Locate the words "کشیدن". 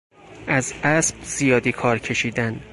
1.99-2.61